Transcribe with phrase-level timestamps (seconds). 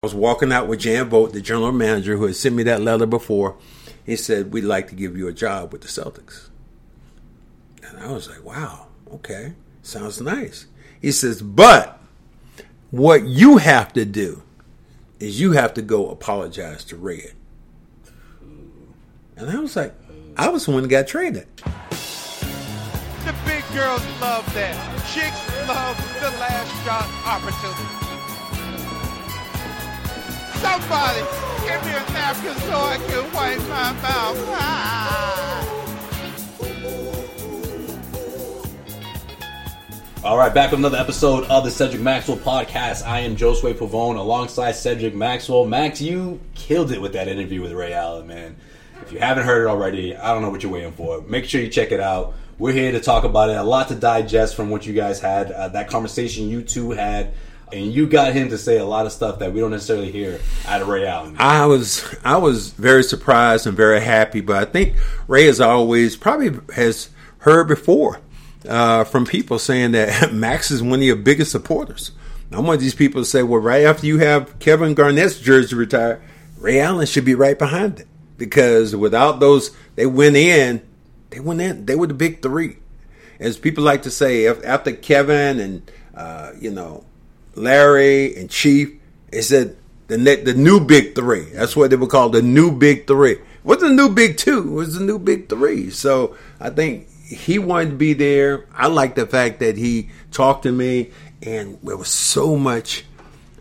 [0.00, 2.80] I was walking out with Jan Volk, the general manager who had sent me that
[2.80, 3.56] letter before.
[4.06, 6.50] He said, We'd like to give you a job with the Celtics.
[7.82, 10.66] And I was like, Wow, okay, sounds nice.
[11.02, 12.00] He says, But
[12.92, 14.44] what you have to do
[15.18, 17.32] is you have to go apologize to Red.
[19.36, 19.96] And I was like,
[20.36, 21.48] I was the one that got traded.
[21.56, 24.76] The big girls love that.
[25.12, 28.07] Chicks love the last shot opportunity.
[30.60, 31.20] Somebody
[31.66, 34.44] give me a napkin so I can wipe my mouth.
[34.48, 35.38] Ah.
[40.24, 43.06] All right, back with another episode of the Cedric Maxwell podcast.
[43.06, 45.64] I am Josue Pavón alongside Cedric Maxwell.
[45.64, 48.56] Max, you killed it with that interview with Ray Allen, man.
[49.02, 51.22] If you haven't heard it already, I don't know what you're waiting for.
[51.22, 52.34] Make sure you check it out.
[52.58, 53.56] We're here to talk about it.
[53.56, 55.52] A lot to digest from what you guys had.
[55.52, 57.32] Uh, that conversation you two had
[57.72, 60.40] and you got him to say a lot of stuff that we don't necessarily hear
[60.66, 61.36] out of Ray Allen.
[61.38, 66.16] I was I was very surprised and very happy, but I think Ray has always
[66.16, 68.20] probably has heard before
[68.68, 72.12] uh, from people saying that Max is one of your biggest supporters.
[72.50, 76.22] One of these people to say, well, right after you have Kevin Garnett's jersey retired,
[76.56, 78.08] Ray Allen should be right behind it
[78.38, 80.82] because without those, they went in,
[81.30, 82.78] they went in, they were the big three.
[83.38, 87.04] As people like to say, after Kevin and uh, you know
[87.58, 88.90] Larry and Chief.
[89.32, 89.76] It said
[90.08, 91.44] the the new big three.
[91.44, 93.38] That's what they would call the new big three.
[93.62, 94.62] What's the new big two?
[94.72, 95.90] Was the new big three.
[95.90, 98.66] So I think he wanted to be there.
[98.74, 101.10] I like the fact that he talked to me,
[101.42, 103.04] and there was so much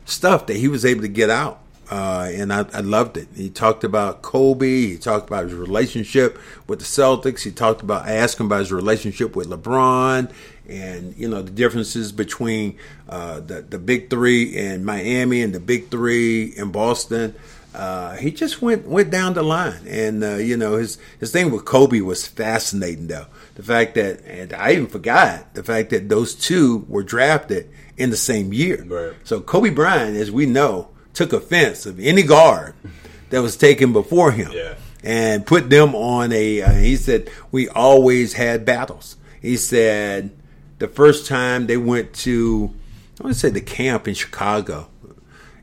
[0.06, 1.62] stuff that he was able to get out.
[1.90, 3.30] Uh, and I, I, loved it.
[3.34, 4.88] He talked about Kobe.
[4.88, 6.38] He talked about his relationship
[6.68, 7.44] with the Celtics.
[7.44, 10.30] He talked about him about his relationship with LeBron,
[10.68, 12.78] and you know the differences between
[13.10, 17.36] uh, the the big three in Miami and the big three in Boston.
[17.74, 21.52] Uh, he just went went down the line, and uh, you know his his thing
[21.52, 23.28] with Kobe was fascinating though.
[23.56, 28.10] The fact that, and I even forgot the fact that those two were drafted in
[28.10, 28.84] the same year.
[28.84, 29.14] Right.
[29.24, 32.76] So Kobe Bryant, as we know took offense of any guard
[33.32, 34.76] that was taken before him yeah.
[35.04, 36.62] and put them on a.
[36.62, 39.18] Uh, he said we always had battles.
[39.42, 40.32] He said
[40.80, 42.74] the first time they went to
[43.20, 44.90] I want to say the camp in Chicago,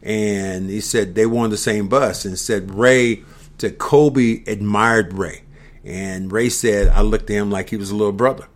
[0.03, 3.23] and he said they were on the same bus and said Ray
[3.59, 5.43] said Kobe admired Ray,
[5.85, 8.49] and Ray said I looked at him like he was a little brother.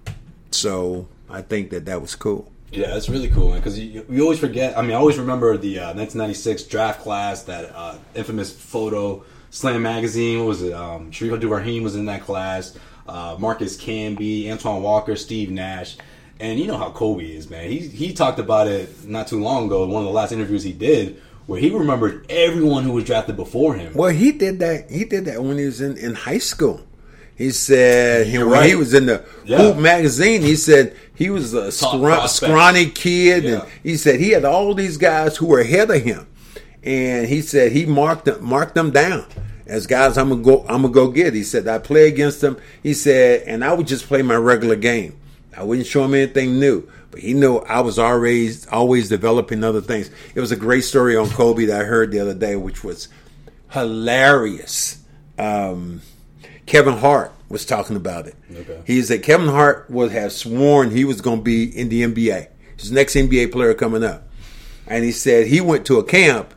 [0.50, 2.50] So I think that that was cool.
[2.70, 3.58] Yeah, that's really cool, man.
[3.58, 4.76] Because you, you always forget.
[4.76, 9.82] I mean, I always remember the uh, 1996 draft class, that uh, infamous photo, Slam
[9.82, 10.41] magazine.
[10.41, 10.72] What was it?
[10.74, 12.76] Um, Shareef Abdur-Rahim was in that class.
[13.06, 15.97] Uh, Marcus Camby, Antoine Walker, Steve Nash,
[16.41, 17.71] and you know how Kobe is, man.
[17.71, 19.87] He he talked about it not too long ago.
[19.87, 23.75] One of the last interviews he did, where he remembered everyone who was drafted before
[23.75, 23.94] him.
[23.94, 24.91] Well, he did that.
[24.91, 26.81] He did that when he was in, in high school.
[27.37, 28.69] He said he, when right.
[28.69, 29.59] he was in the Yeah.
[29.59, 33.60] Hoop magazine, he said he was a Top scrawny kid, Yeah.
[33.60, 36.27] and he said he had all these guys who were ahead of him,
[36.82, 39.24] and he said he marked them, marked them down
[39.68, 41.34] as guys I'm gonna go I'm gonna go get.
[41.34, 42.57] He said I play against them.
[42.83, 45.16] He said, and I would just play my regular game.
[45.59, 46.89] I wouldn't show him anything new.
[47.10, 50.10] But he knew I was always always developing other things.
[50.34, 53.09] It was a great story on Kobe that I heard the other day, which was
[53.72, 55.03] hilarious.
[55.37, 56.03] Um,
[56.66, 58.37] Kevin Hart was talking about it.
[58.55, 58.83] Okay.
[58.87, 62.49] He said Kevin Hart would have sworn he was going to be in the NBA.
[62.77, 64.28] He's the next NBA player coming up.
[64.87, 66.55] And he said he went to a camp,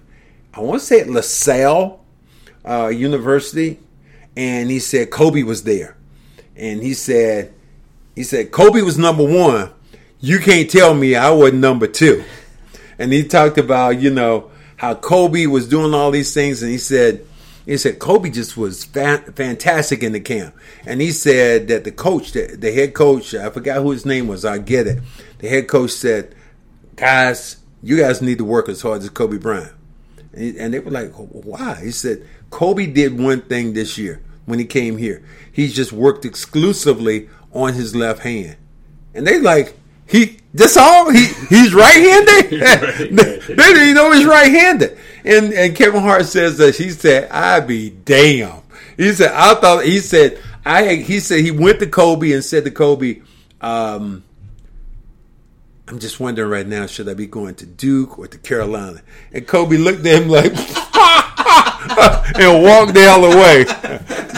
[0.53, 2.05] I want to say at LaSalle
[2.67, 3.79] uh, University,
[4.35, 5.97] and he said Kobe was there.
[6.55, 7.53] And he said,
[8.15, 9.71] he said Kobe was number one.
[10.19, 12.23] You can't tell me I wasn't number two.
[12.99, 16.77] And he talked about, you know, how Kobe was doing all these things, and he
[16.77, 17.25] said
[17.65, 20.55] he said Kobe just was fa- fantastic in the camp,
[20.85, 24.27] and he said that the coach, the, the head coach, I forgot who his name
[24.27, 24.43] was.
[24.43, 25.01] I get it.
[25.37, 26.35] The head coach said,
[26.95, 29.73] "Guys, you guys need to work as hard as Kobe Bryant."
[30.33, 34.65] And they were like, "Why?" He said, "Kobe did one thing this year when he
[34.65, 35.23] came here.
[35.51, 38.57] He just worked exclusively on his left hand."
[39.13, 39.77] And they like,
[40.11, 42.51] he that's all he he's right handed.
[42.61, 44.97] Right, they, they didn't even know he's right handed.
[45.23, 48.61] And and Kevin Hart says that he said, I be damn.
[48.97, 52.65] He said, I thought he said I he said he went to Kobe and said
[52.65, 53.21] to Kobe,
[53.61, 54.23] um,
[55.87, 59.01] I'm just wondering right now, should I be going to Duke or to Carolina?
[59.31, 60.51] And Kobe looked at him like
[62.37, 63.65] and walked the hell away.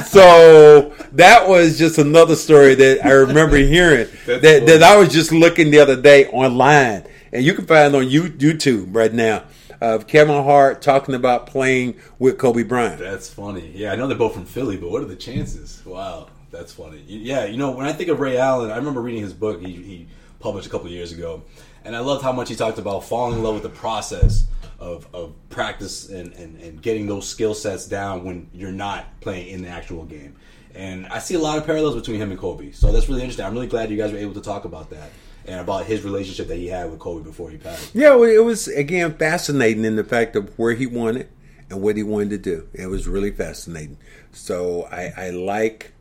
[0.05, 5.31] So that was just another story that I remember hearing that, that I was just
[5.31, 7.05] looking the other day online.
[7.31, 9.43] And you can find on YouTube right now
[9.81, 12.99] of Kevin Hart talking about playing with Kobe Bryant.
[12.99, 13.71] That's funny.
[13.75, 15.81] Yeah, I know they're both from Philly, but what are the chances?
[15.85, 17.03] Wow, that's funny.
[17.05, 19.73] Yeah, you know, when I think of Ray Allen, I remember reading his book he,
[19.73, 20.07] he
[20.39, 21.43] published a couple of years ago,
[21.83, 24.45] and I loved how much he talked about falling in love with the process
[24.83, 29.47] of, of practice and, and, and getting those skill sets down when you're not playing
[29.47, 30.35] in the actual game.
[30.75, 33.45] And I see a lot of parallels between him and Kobe, so that's really interesting.
[33.45, 35.09] I'm really glad you guys were able to talk about that
[35.45, 37.93] and about his relationship that he had with Kobe before he passed.
[37.93, 41.29] Yeah, well, it was again fascinating in the fact of where he wanted
[41.69, 42.67] and what he wanted to do.
[42.73, 43.97] It was really fascinating.
[44.31, 45.93] So I, I like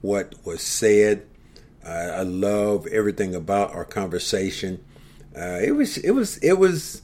[0.00, 1.26] what was said.
[1.84, 4.84] I, I love everything about our conversation.
[5.36, 7.02] Uh, it was it was it was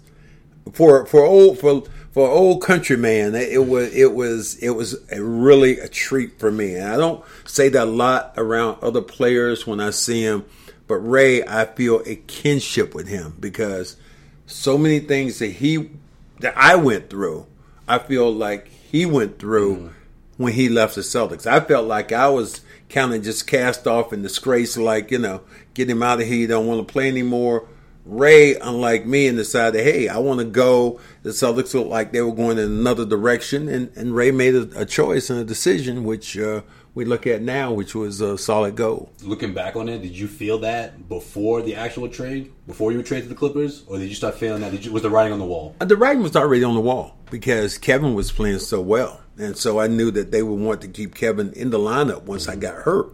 [0.73, 1.83] for for old for
[2.13, 3.35] for old countryman.
[3.35, 6.77] It was it was it was a really a treat for me.
[6.77, 10.45] And I don't say that a lot around other players when I see him,
[10.87, 13.97] but Ray, I feel a kinship with him because
[14.47, 15.91] so many things that he
[16.39, 17.47] that I went through,
[17.89, 19.89] I feel like he went through mm-hmm.
[20.43, 21.47] when he left the Celtics.
[21.47, 25.41] I felt like I was kind of just cast off in disgrace, like you know,
[25.75, 26.37] get him out of here.
[26.37, 27.67] You don't want to play anymore.
[28.05, 31.01] Ray, unlike me, and decided, hey, I want to go.
[31.23, 34.83] The Celtics looked like they were going in another direction, and, and Ray made a,
[34.83, 36.61] a choice and a decision, which uh,
[36.95, 39.11] we look at now, which was a solid goal.
[39.23, 43.05] looking back on it, did you feel that before the actual trade, before you were
[43.05, 44.71] traded to the Clippers, or did you start feeling that?
[44.71, 45.75] Did you, was the writing on the wall?
[45.81, 49.81] The writing was already on the wall because Kevin was playing so well, and so
[49.81, 52.83] I knew that they would want to keep Kevin in the lineup once I got
[52.83, 53.13] hurt.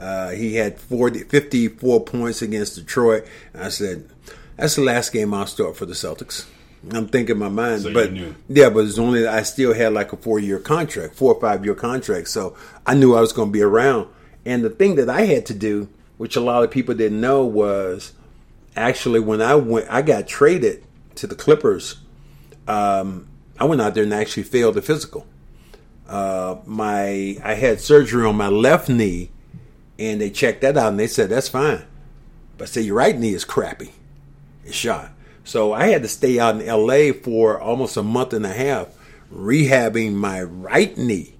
[0.00, 3.26] Uh, he had 40, 54 points against Detroit.
[3.54, 4.08] I said,
[4.56, 6.46] "That's the last game I'll start for the Celtics."
[6.92, 8.12] I'm thinking in my mind, So but
[8.48, 11.64] yeah, but it's only I still had like a four year contract, four or five
[11.64, 12.56] year contract, so
[12.86, 14.08] I knew I was going to be around.
[14.46, 17.44] And the thing that I had to do, which a lot of people didn't know,
[17.44, 18.12] was
[18.76, 20.82] actually when I went, I got traded
[21.16, 21.96] to the Clippers.
[22.66, 25.26] Um, I went out there and actually failed the physical.
[26.08, 29.30] Uh, my I had surgery on my left knee,
[30.00, 31.84] and they checked that out and they said that's fine,
[32.58, 33.92] but say your right knee is crappy,
[34.64, 35.12] it's shot.
[35.44, 37.12] So I had to stay out in L.A.
[37.12, 38.88] for almost a month and a half,
[39.32, 41.34] rehabbing my right knee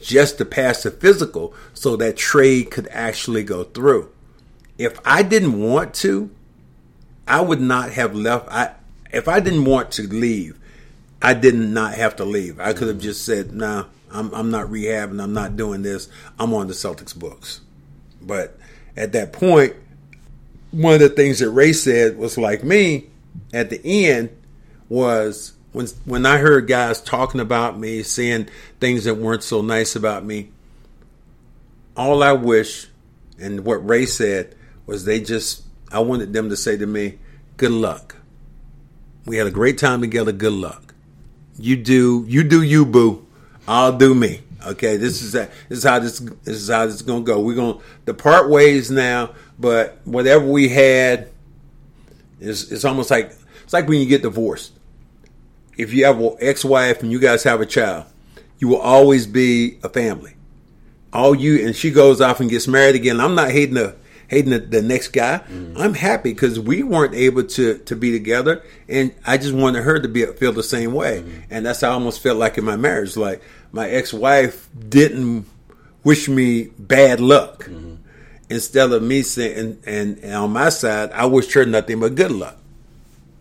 [0.00, 4.10] just to pass the physical, so that trade could actually go through.
[4.78, 6.30] If I didn't want to,
[7.28, 8.48] I would not have left.
[8.50, 8.72] I
[9.12, 10.58] if I didn't want to leave,
[11.20, 12.58] I did not have to leave.
[12.58, 15.22] I could have just said, "Nah, I'm I'm not rehabbing.
[15.22, 16.08] I'm not doing this.
[16.38, 17.60] I'm on the Celtics books."
[18.20, 18.58] But
[18.96, 19.74] at that point,
[20.70, 23.06] one of the things that Ray said was like me
[23.52, 24.30] at the end
[24.88, 28.48] was when when I heard guys talking about me, saying
[28.80, 30.50] things that weren't so nice about me.
[31.96, 32.88] All I wish,
[33.38, 34.54] and what Ray said
[34.86, 35.62] was they just
[35.92, 37.18] I wanted them to say to me,
[37.56, 38.16] "Good luck.
[39.26, 40.32] We had a great time together.
[40.32, 40.94] Good luck.
[41.58, 43.26] You do you do you boo.
[43.68, 44.40] I'll do me.
[44.66, 45.50] Okay, this is that.
[45.68, 47.40] This is how this this is how this is gonna go.
[47.40, 51.30] We're gonna depart ways now, but whatever we had
[52.40, 53.32] is it's almost like
[53.64, 54.72] it's like when you get divorced.
[55.76, 58.04] If you have an ex-wife and you guys have a child,
[58.58, 60.34] you will always be a family.
[61.12, 63.20] All you and she goes off and gets married again.
[63.20, 63.96] I'm not hating the
[64.30, 65.38] hating the, the next guy.
[65.38, 65.76] Mm-hmm.
[65.76, 69.98] I'm happy because we weren't able to to be together, and I just wanted her
[69.98, 71.20] to be feel the same way.
[71.20, 71.40] Mm-hmm.
[71.50, 73.16] And that's how I almost felt like in my marriage.
[73.16, 75.46] Like my ex-wife didn't
[76.04, 77.64] wish me bad luck.
[77.64, 77.94] Mm-hmm.
[78.48, 82.14] Instead of me saying, and, and, and on my side, I wished her nothing but
[82.16, 82.56] good luck.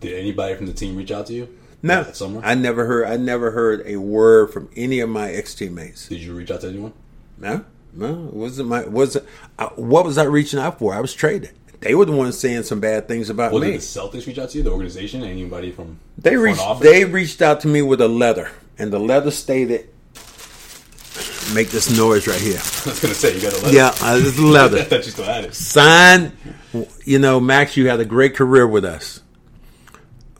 [0.01, 1.49] Did anybody from the team reach out to you?
[1.81, 2.41] No, summer?
[2.43, 3.07] I never heard.
[3.07, 6.07] I never heard a word from any of my ex teammates.
[6.09, 6.93] Did you reach out to anyone?
[7.37, 8.83] No, no, it wasn't my.
[8.85, 9.17] Was
[9.75, 10.93] what was I reaching out for?
[10.93, 11.51] I was traded.
[11.79, 13.69] they were the ones saying some bad things about Was me.
[13.69, 16.83] it the Celtics reach out to you, the organization, anybody from They reached office?
[16.85, 19.89] they reached out to me with a letter, and the letter stated,
[21.53, 22.53] "Make this noise right here."
[22.85, 23.75] I was gonna say you got a letter.
[23.75, 24.43] Yeah, uh, is a
[24.81, 25.53] I thought you still had it.
[25.53, 26.31] Sign.
[27.03, 29.21] You know, Max, you had a great career with us.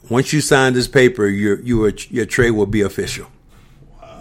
[0.08, 3.28] Once you sign this paper, your your your trade will be official.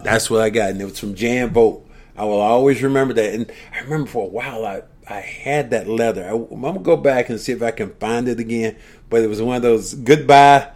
[0.04, 1.86] That's what I got, and it was from Jan Volk.
[2.16, 5.88] I will always remember that, and I remember for a while I I had that
[5.88, 6.24] letter.
[6.24, 8.76] I, am gonna go back and see if I can find it again,
[9.10, 10.70] but it was one of those goodbye.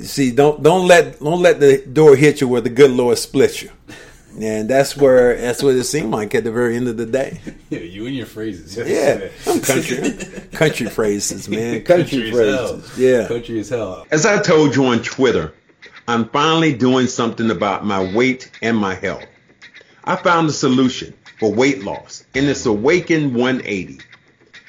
[0.00, 3.62] See, don't don't let don't let the door hit you where the good Lord splits
[3.62, 3.70] you,
[4.40, 7.40] and that's where that's what it seemed like at the very end of the day.
[7.70, 8.76] Yeah, you and your phrases.
[8.76, 10.12] Yeah, I'm country,
[10.52, 11.82] country phrases, man.
[11.82, 12.68] Country, Country as hell.
[12.78, 12.98] phrases.
[12.98, 13.26] Yeah.
[13.28, 14.06] country as hell.
[14.10, 15.52] As I told you on Twitter,
[16.06, 19.24] I'm finally doing something about my weight and my health.
[20.04, 23.98] I found a solution for weight loss, and it's Awaken 180.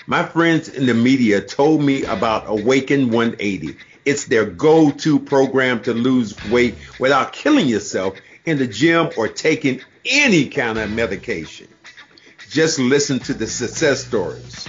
[0.08, 3.76] My friends in the media told me about Awaken 180.
[4.06, 8.16] It's their go-to program to lose weight without killing yourself
[8.46, 11.68] in the gym or taking any kind of medication.
[12.50, 14.68] Just listen to the success stories.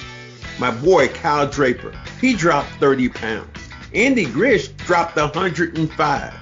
[0.59, 3.69] My boy Kyle Draper, he dropped 30 pounds.
[3.95, 6.35] Andy Gresh dropped 105.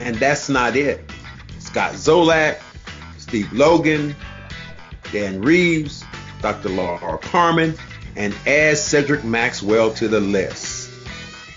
[0.00, 1.10] And that's not it.
[1.58, 2.60] Scott Zolak,
[3.18, 4.14] Steve Logan,
[5.12, 6.04] Dan Reeves,
[6.40, 6.68] Dr.
[6.68, 7.74] Laura Carmen,
[8.16, 10.90] and add Cedric Maxwell to the list.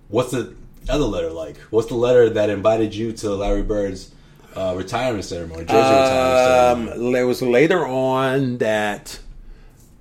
[0.09, 0.55] what's the
[0.89, 1.57] other letter like?
[1.71, 4.13] What's the letter that invited you to Larry Bird's
[4.55, 7.09] uh, retirement ceremony, jersey retirement ceremony?
[7.11, 9.19] Um, it was later on that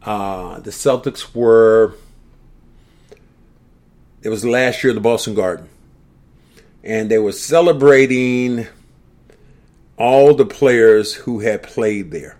[0.04, 1.94] uh, the Celtics were.
[4.22, 5.70] It was last year at the Boston Garden,
[6.84, 8.68] and they were celebrating
[9.98, 12.38] all the players who had played there,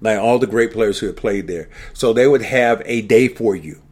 [0.00, 1.68] like all the great players who had played there.
[1.92, 3.82] So they would have a day for you.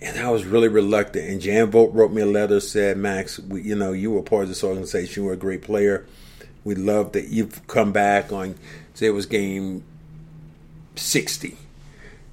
[0.00, 1.28] And I was really reluctant.
[1.28, 4.44] And Jan Volk wrote me a letter, said, Max, we, you know, you were part
[4.44, 5.22] of this organization.
[5.22, 6.06] You were a great player.
[6.64, 8.54] We love that you've come back on,
[8.94, 9.84] say it was game
[10.96, 11.56] 60.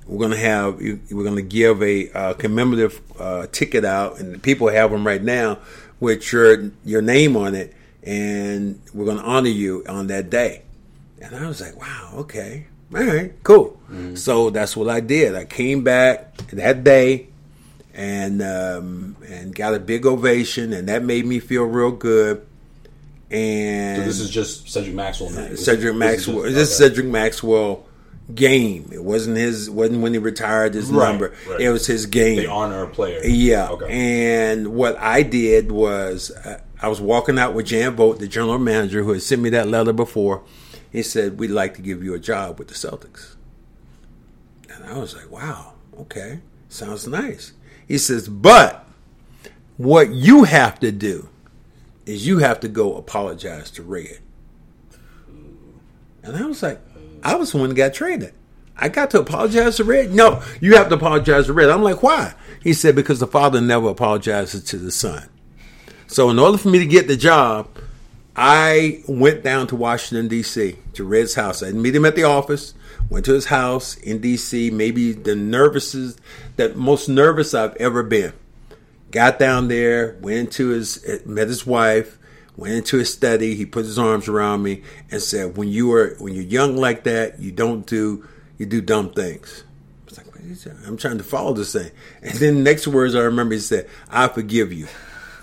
[0.07, 4.41] We're going to have, we're going to give a uh, commemorative uh, ticket out, and
[4.43, 5.59] people have them right now
[5.99, 10.63] with your, your name on it, and we're going to honor you on that day.
[11.21, 12.67] And I was like, wow, okay.
[12.93, 13.79] All right, cool.
[14.15, 15.35] So that's what I did.
[15.35, 17.27] I came back that day
[17.93, 22.45] and um, and got a big ovation, and that made me feel real good.
[23.31, 25.51] And So this is just Cedric Maxwell night.
[25.51, 25.95] This- Cedric this is
[26.27, 26.43] Maxwell.
[26.43, 26.89] just- This is okay.
[26.89, 27.85] Cedric Maxwell
[28.33, 28.89] game.
[28.93, 29.69] It wasn't his.
[29.69, 31.33] wasn't when he retired his Right, number.
[31.49, 31.61] right.
[31.61, 32.37] It was his game.
[32.37, 33.21] They honor a player.
[33.23, 33.69] Yeah.
[33.69, 33.87] Okay.
[33.89, 38.59] And what I did was uh, I was walking out with Jan Volk, the general
[38.59, 40.41] manager who had sent me that letter before.
[40.91, 43.35] He said, We'd like to give you a job with the Celtics.
[44.73, 46.39] And I was like, Wow, okay.
[46.69, 47.53] Sounds nice.
[47.87, 48.85] He says, But
[49.77, 51.29] what you have to do
[52.05, 54.19] is you have to go apologize to Red.
[56.23, 56.79] And I was like,
[57.23, 58.33] I was the one that got traded.
[58.77, 60.13] I got to apologize to Red.
[60.13, 61.69] No, you have to apologize to Red.
[61.69, 62.33] I'm like, why?
[62.61, 65.29] He said, because the father never apologizes to the son.
[66.07, 67.69] So in order for me to get the job,
[68.35, 70.77] I went down to Washington D.C.
[70.93, 71.63] to Red's house.
[71.63, 72.73] I didn't meet him at the office.
[73.09, 74.71] Went to his house in D.C.
[74.71, 76.17] Maybe the nervousest,
[76.57, 78.33] that most nervous I've ever been.
[79.11, 82.17] Got down there, went into his, met his wife,
[82.57, 83.55] went into his study.
[83.55, 87.03] He put his arms around me and said, "When you are, when you're young like
[87.05, 88.27] that, you don't do,
[88.57, 89.63] you do dumb things."
[90.01, 90.27] I was like?
[90.85, 91.91] I'm trying to follow this thing.
[92.21, 94.87] And then the next words I remember, he said, "I forgive you."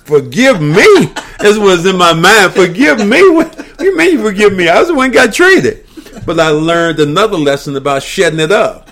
[0.05, 1.07] Forgive me.
[1.41, 2.53] This was in my mind.
[2.53, 3.31] Forgive me.
[3.31, 4.69] What, you mean you forgive me?
[4.69, 5.87] I was the one got traded.
[6.27, 8.89] But I learned another lesson about shutting it up.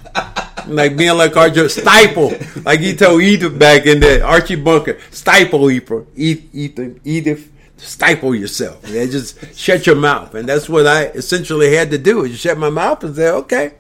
[0.67, 2.33] Like being like Archie stifle,
[2.65, 8.87] like he told Edith back in there, Archie Bunker, stifle Edith, Edith, Edith, stifle yourself.
[8.89, 12.25] Yeah, just shut your mouth, and that's what I essentially had to do.
[12.25, 13.73] Is shut my mouth and say, "Okay,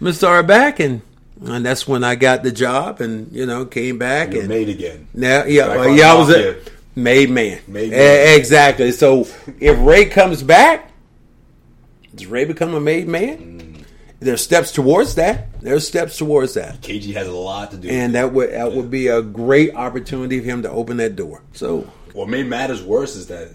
[0.00, 1.00] I'm back," and
[1.40, 5.08] and that's when I got the job, and you know, came back and made again.
[5.14, 6.54] now, yeah, uh, yeah, I was a yeah.
[6.94, 7.60] made man.
[7.66, 8.38] Made E- man.
[8.38, 8.92] exactly.
[8.92, 9.26] So
[9.60, 10.90] if Ray comes back,
[12.14, 13.60] does Ray become a made man?
[14.20, 15.60] there's steps towards that.
[15.60, 17.88] There's steps towards that, KG has a lot to do.
[17.88, 21.42] and that would that would be a great opportunity for him to open that door.
[21.54, 23.48] So What made matters worse is that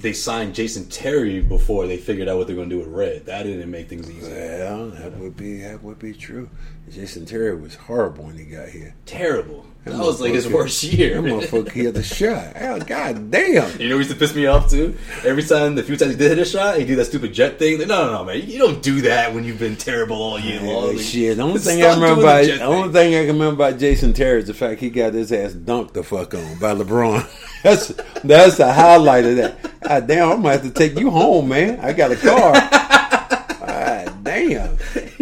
[0.00, 3.26] they signed Jason Terry before they figured out what they're going to do with Red.
[3.26, 4.30] That didn't make things easy.
[4.30, 6.48] well, that would be that would be true.
[6.90, 8.94] Jason Terry was horrible when he got here.
[9.06, 9.66] Terrible.
[9.86, 11.22] That was like his worst year.
[11.22, 12.56] That motherfucker hit the shot.
[12.60, 13.80] Oh, God damn.
[13.80, 14.98] You know, what used to piss me off too.
[15.24, 17.60] Every time, the few times he did hit a shot, he do that stupid jet
[17.60, 17.78] thing.
[17.78, 20.60] Like, no, no, no, man, you don't do that when you've been terrible all year
[20.60, 20.96] long.
[20.96, 21.36] Like, shit.
[21.36, 22.92] The only thing I remember about jet the only thing.
[22.92, 25.92] thing I can remember about Jason Terry is the fact he got his ass dunked
[25.92, 27.24] the fuck on by LeBron.
[27.62, 27.88] that's
[28.24, 29.80] that's the highlight of that.
[29.82, 31.78] God damn, I'm gonna have to take you home, man.
[31.78, 32.54] I got a car.
[33.66, 34.76] God damn.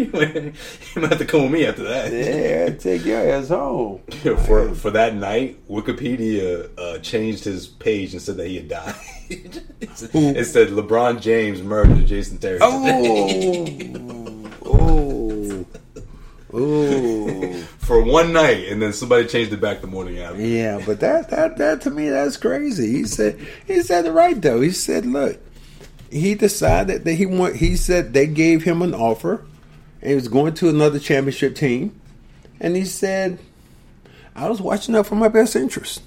[0.95, 2.13] you might have to come with me after that.
[2.13, 4.01] Yeah, take your ass home.
[4.47, 8.95] for for that night, Wikipedia uh, changed his page and said that he had died.
[9.31, 12.59] it said LeBron James murdered Jason Terry.
[12.61, 14.51] Oh.
[14.65, 15.67] Oh.
[16.57, 17.53] Oh.
[17.79, 20.41] for one night, and then somebody changed it back the morning after.
[20.41, 22.93] Yeah, but that that that to me that's crazy.
[22.93, 24.61] He said he said it right though.
[24.61, 25.39] He said, look,
[26.11, 27.57] he decided that he want.
[27.57, 29.45] He said they gave him an offer,
[30.05, 31.99] and he was going to another championship team,
[32.61, 33.39] and he said,
[34.37, 36.03] I was watching out for my best interest.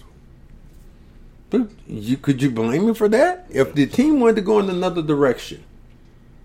[1.49, 3.45] But you could you blame me for that?
[3.49, 5.63] If the team wanted to go in another direction,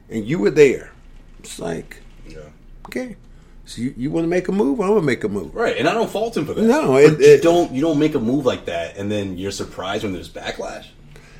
[0.08, 0.92] and you were there,
[1.40, 2.38] it's like Yeah.
[2.86, 3.16] okay.
[3.64, 4.80] So you, you want to make a move?
[4.80, 5.54] I'm gonna make a move.
[5.54, 6.62] Right, and I don't fault him for that.
[6.62, 9.50] No, it- you it- don't you don't make a move like that, and then you're
[9.50, 10.86] surprised when there's backlash.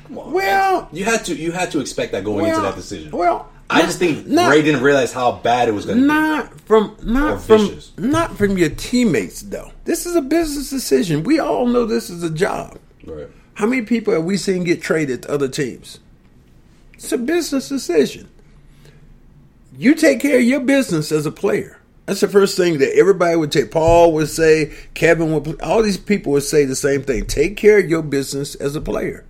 [0.07, 0.87] Come on, Well- man.
[0.91, 3.11] you had to you had to expect that going into that decision.
[3.15, 6.07] Well, I just think not- Ray didn't realize how bad it was going to be.
[6.07, 7.91] not from not from vicious.
[7.97, 9.71] not from your teammates though.
[9.85, 11.23] This is a business decision.
[11.23, 12.77] We all know this is a job.
[13.05, 13.27] Right.
[13.55, 15.99] How many people have we seen get traded to other teams?
[16.93, 18.29] It's a business decision.
[19.77, 21.79] You take care of your business as a player.
[22.05, 23.71] That's the first thing that everybody would take.
[23.71, 27.25] Paul would say, Kevin would, all these people would say the same thing.
[27.25, 29.25] Take care of your business as a player.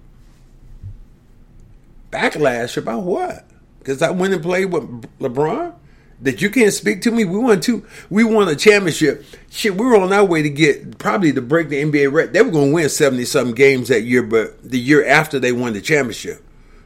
[2.11, 3.45] Backlash about what?
[3.83, 4.83] Because I went and played with
[5.19, 5.75] LeBron.
[6.21, 7.25] That you can't speak to me.
[7.25, 7.85] We won two.
[8.09, 9.25] We won a championship.
[9.49, 12.31] Shit, we were on our way to get probably to break the NBA record.
[12.31, 15.51] They were going to win seventy something games that year, but the year after they
[15.51, 16.41] won the championship,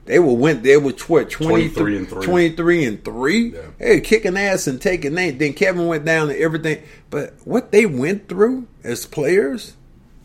[0.08, 0.64] they were went.
[0.64, 2.26] They were what 23 and three.
[2.26, 3.54] 23 and three.
[3.54, 3.62] Yeah.
[3.78, 5.38] Hey, kicking ass and taking name.
[5.38, 6.82] Then Kevin went down and everything.
[7.12, 9.76] But what they went through as players,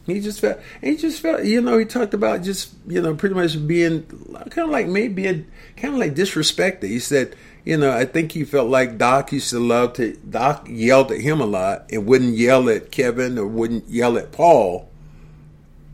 [0.06, 0.58] he just felt.
[0.80, 1.44] He just felt.
[1.44, 4.04] You know, he talked about just you know pretty much being
[4.50, 6.84] kind of like maybe being kind of like disrespected.
[6.84, 7.36] He said.
[7.64, 10.16] You know, I think he felt like Doc used to love to.
[10.16, 14.32] Doc yelled at him a lot and wouldn't yell at Kevin or wouldn't yell at
[14.32, 14.90] Paul.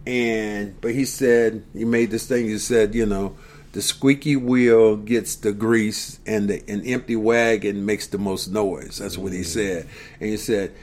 [0.06, 2.46] And but he said he made this thing.
[2.46, 3.36] He said, you know,
[3.72, 8.98] the squeaky wheel gets the grease, and the an empty wagon makes the most noise.
[8.98, 9.44] That's what he mm.
[9.44, 9.86] said.
[10.20, 10.74] And he said,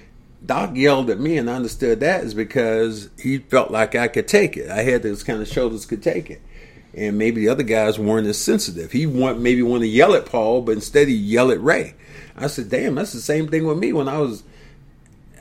[0.45, 4.27] Doc yelled at me, and I understood that is because he felt like I could
[4.27, 4.69] take it.
[4.69, 6.41] I had those kind of shoulders could take it.
[6.93, 8.91] And maybe the other guys weren't as sensitive.
[8.91, 11.93] He want maybe want to yell at Paul, but instead he yell at Ray.
[12.37, 14.43] I said, "Damn, that's the same thing with me when I was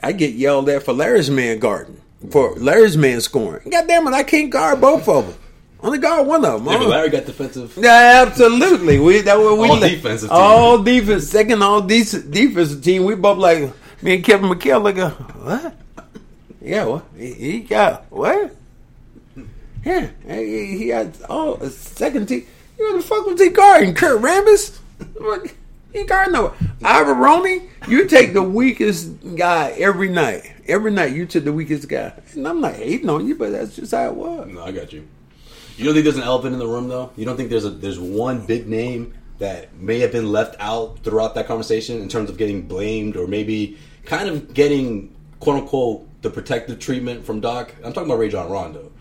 [0.03, 3.69] I get yelled at for Larry's man guarding, for Larry's man scoring.
[3.69, 5.37] God damn it, I can't guard both of them.
[5.81, 6.73] Only guard one of them.
[6.73, 7.77] Yeah, Larry got defensive.
[7.77, 8.99] Yeah, absolutely.
[8.99, 10.37] We that we All defensive team.
[10.37, 13.05] All defense, second all decent defensive team.
[13.05, 13.71] We both like
[14.05, 14.85] me and Kevin McHale.
[14.97, 15.75] Uh, what?
[16.61, 17.05] Yeah, what?
[17.17, 18.55] He, he got what?
[19.83, 22.45] Yeah, he, he got all a second team.
[22.77, 23.93] You know the fuck was he guarding?
[23.95, 24.79] Kurt Rambis?
[25.91, 26.49] He guarding no
[26.81, 27.67] Ivoroni.
[27.87, 30.51] You take the weakest guy every night.
[30.67, 33.75] Every night you took the weakest guy, and I'm not hating on you, but that's
[33.75, 34.47] just how it was.
[34.47, 35.07] No, I got you.
[35.77, 37.11] You don't think there's an elephant in the room though?
[37.15, 40.99] You don't think there's a there's one big name that may have been left out
[40.99, 46.21] throughout that conversation in terms of getting blamed or maybe kind of getting quote unquote
[46.21, 47.73] the protective treatment from Doc?
[47.83, 48.91] I'm talking about Rajon Rondo.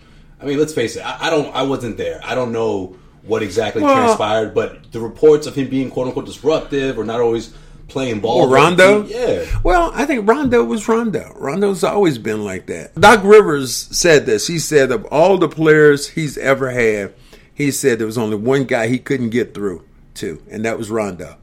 [0.40, 1.00] I mean, let's face it.
[1.06, 1.54] I, I don't.
[1.54, 2.20] I wasn't there.
[2.24, 6.26] I don't know what exactly Well- transpired, but the reports of him being quote unquote
[6.26, 7.54] disruptive or not always
[7.88, 8.42] playing ball.
[8.42, 9.04] Or Rondo?
[9.04, 9.44] yeah.
[9.62, 11.32] Well, I think Rondo was Rondo.
[11.36, 12.94] Rondo's always been like that.
[12.94, 14.46] Doc Rivers said this.
[14.46, 17.14] He said of all the players he's ever had,
[17.54, 20.90] he said there was only one guy he couldn't get through to, and that was
[20.90, 21.36] Rondo.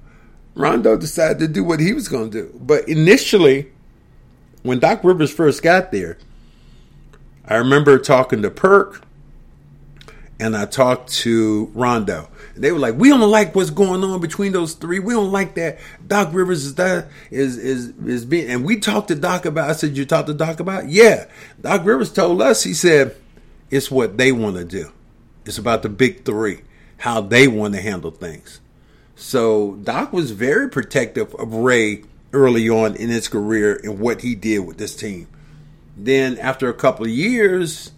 [0.55, 2.59] Rondo decided to do what he was going to do.
[2.59, 3.71] But initially,
[4.63, 6.17] when Doc Rivers first got there,
[7.45, 9.03] I remember talking to Perk
[10.41, 12.27] and I talked to Rondo.
[12.57, 14.97] They were like, "We don't like what's going on between those three.
[14.97, 15.77] We don't like that.
[16.05, 19.69] Doc Rivers is that is is is being." And we talked to Doc about.
[19.69, 21.25] I said, "You talked to Doc about?" Yeah.
[21.61, 22.63] Doc Rivers told us.
[22.63, 23.15] He said,
[23.69, 24.91] "It's what they want to do.
[25.45, 26.61] It's about the big three,
[26.97, 28.60] how they want to handle things."
[29.21, 32.03] So Doc was very protective of Ray
[32.33, 35.27] early on in his career and what he did with this team.
[35.95, 37.91] Then after a couple of years,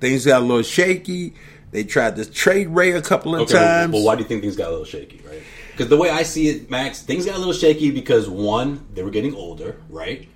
[0.00, 1.32] things got a little shaky.
[1.70, 3.94] They tried to trade Ray a couple of Okay, times.
[3.94, 5.42] well, why do you think things got a little shaky, right?
[5.70, 9.02] Because the way I see it, Max, things got a little shaky because one, they
[9.02, 10.28] were getting older, right?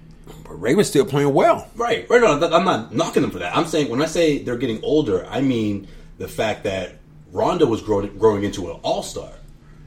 [0.44, 1.68] But Ray was still playing well.
[1.76, 2.20] Right, right.
[2.22, 3.54] No, I'm not knocking them for that.
[3.54, 6.92] I'm saying when I say they're getting older, I mean the fact that
[7.30, 9.30] Rondo was growing, growing into an all star,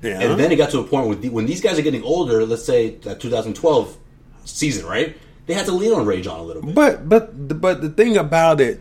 [0.01, 0.21] Yeah.
[0.21, 2.45] and then it got to a point with the, when these guys are getting older.
[2.45, 3.97] Let's say that 2012
[4.45, 5.17] season, right?
[5.47, 6.75] They had to lean on Rajon a little bit.
[6.75, 8.79] But but but the thing about it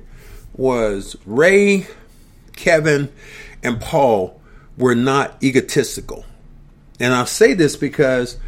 [0.55, 1.87] was Ray,
[2.55, 3.11] Kevin,
[3.63, 4.41] and Paul
[4.77, 6.25] were not egotistical.
[6.99, 8.39] And I'll say this because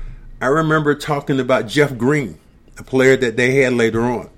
[0.41, 2.39] I remember talking about Jeff Green,
[2.79, 4.31] a player that they had later on,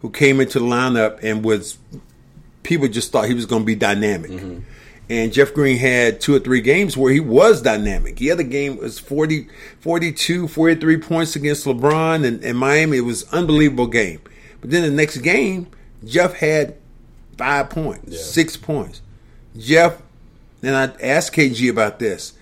[0.00, 1.78] who came into the lineup and was
[2.62, 4.30] people just thought he was going to be dynamic.
[4.30, 4.60] Mm-hmm.
[5.12, 8.18] And Jeff Green had two or three games where he was dynamic.
[8.18, 9.46] He had a game was 40,
[9.80, 12.96] 42, 43 points against LeBron and, and Miami.
[12.96, 14.22] It was unbelievable game.
[14.62, 15.66] But then the next game,
[16.02, 16.76] Jeff had
[17.36, 19.02] five points, six points.
[19.54, 20.00] Jeff,
[20.62, 22.32] and I asked KG about this.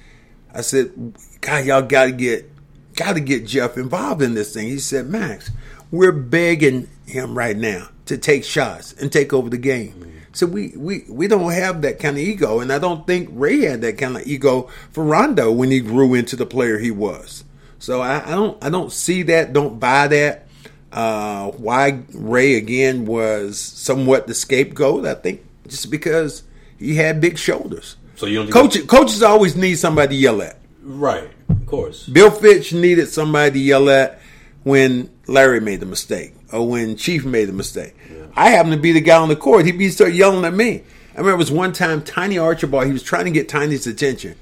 [0.54, 0.92] I said,
[1.40, 2.52] God, y'all got to get,
[2.94, 4.68] got to get Jeff involved in this thing.
[4.68, 5.50] He said, Max,
[5.90, 9.94] we're begging him right now to take shots and take over the game.
[9.94, 10.10] Mm-hmm.
[10.32, 13.62] So we, we, we don't have that kind of ego, and I don't think Ray
[13.62, 17.42] had that kind of ego for Rondo when he grew into the player he was.
[17.80, 20.46] So I, I don't I don't see that, don't buy that.
[20.92, 25.06] Uh, why Ray again was somewhat the scapegoat?
[25.06, 26.42] I think just because
[26.78, 27.96] he had big shoulders.
[28.16, 30.58] So you don't think Coaches coaches always need somebody to yell at.
[30.82, 31.30] right?
[31.48, 32.06] Of course.
[32.06, 34.20] Bill Fitch needed somebody to yell at
[34.62, 37.94] when Larry made the mistake or when Chief made the mistake.
[38.36, 39.66] I happened to be the guy on the court.
[39.66, 40.82] He'd be start yelling at me.
[41.14, 44.36] I remember it was one time Tiny Archibald, he was trying to get Tiny's attention.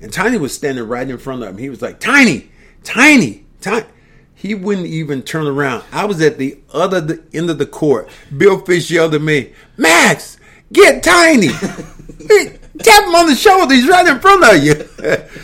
[0.00, 1.58] And Tiny was standing right in front of him.
[1.58, 2.50] He was like, Tiny,
[2.84, 3.86] Tiny, Tiny.
[4.34, 5.84] He wouldn't even turn around.
[5.92, 8.08] I was at the other the end of the court.
[8.36, 10.38] Bill Fitch yelled at me, Max,
[10.72, 11.48] get Tiny.
[11.48, 13.74] Tap him on the shoulder.
[13.74, 14.88] He's right in front of you.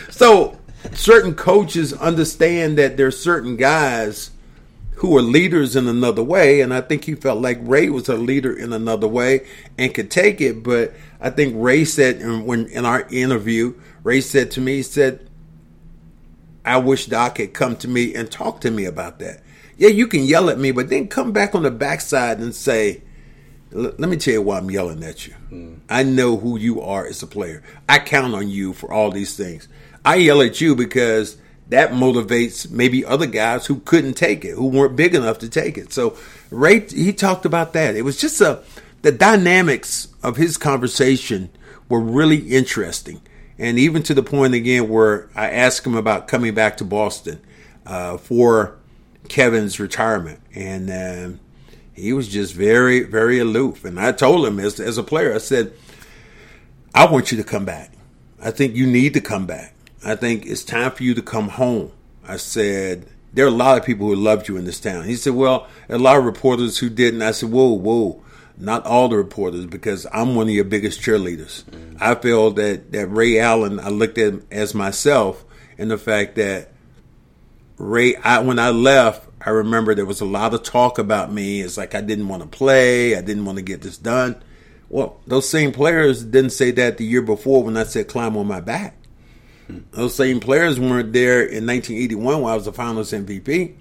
[0.11, 0.59] so
[0.93, 4.31] certain coaches understand that there's certain guys
[5.03, 8.15] who are leaders in another way, and I think he felt like Ray was a
[8.15, 9.41] leader in another way
[9.77, 10.63] and could take it.
[10.63, 13.73] But I think Ray said in- when in our interview,
[14.05, 15.19] Ray said to me, he said,
[16.63, 19.43] "I wish Doc had come to me and talked to me about that.
[19.77, 23.01] Yeah, you can yell at me, but then come back on the backside and say."
[23.73, 25.33] Let me tell you why I'm yelling at you.
[25.51, 25.79] Mm.
[25.89, 27.61] I know who you are as a player.
[27.89, 29.67] I count on you for all these things.
[30.05, 31.37] I yell at you because
[31.69, 35.77] that motivates maybe other guys who couldn't take it, who weren't big enough to take
[35.77, 35.93] it.
[35.93, 36.17] So
[36.51, 37.95] Ray, he talked about that.
[37.95, 38.63] It was just a
[39.01, 41.49] the dynamics of his conversation
[41.89, 43.21] were really interesting,
[43.57, 47.41] and even to the point again where I asked him about coming back to Boston
[47.85, 48.77] uh, for
[49.29, 50.89] Kevin's retirement, and.
[50.89, 51.39] Um,
[51.93, 53.85] he was just very, very aloof.
[53.85, 55.73] And I told him as, as a player, I said,
[56.93, 57.91] I want you to come back.
[58.41, 59.75] I think you need to come back.
[60.05, 61.91] I think it's time for you to come home.
[62.25, 65.05] I said, there are a lot of people who loved you in this town.
[65.05, 67.21] He said, well, a lot of reporters who didn't.
[67.21, 68.23] I said, whoa, whoa,
[68.57, 71.63] not all the reporters because I'm one of your biggest cheerleaders.
[71.63, 71.97] Mm-hmm.
[71.99, 75.43] I feel that, that Ray Allen, I looked at him as myself
[75.77, 76.69] and the fact that
[77.77, 81.61] Ray, I, when I left, I remember there was a lot of talk about me.
[81.61, 83.17] It's like I didn't want to play.
[83.17, 84.41] I didn't want to get this done.
[84.89, 88.47] Well, those same players didn't say that the year before when I said climb on
[88.47, 88.95] my back.
[89.91, 93.75] Those same players weren't there in 1981 when I was the Finals MVP.